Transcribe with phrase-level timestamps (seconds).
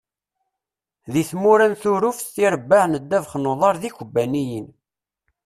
[1.13, 4.67] Di tmura n Turuft, tirebbaɛ n ddabex n uḍar d ikebbaniyin.